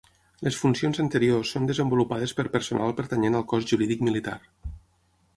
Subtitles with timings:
[0.45, 4.35] Les funcions anteriors són desenvolupades per personal pertanyent al Cos Jurídic Militar.